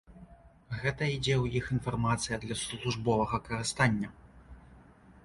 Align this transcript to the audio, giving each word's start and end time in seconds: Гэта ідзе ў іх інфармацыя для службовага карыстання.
Гэта 0.81 1.09
ідзе 1.15 1.35
ў 1.43 1.45
іх 1.59 1.65
інфармацыя 1.75 2.39
для 2.45 2.57
службовага 2.63 3.41
карыстання. 3.51 4.09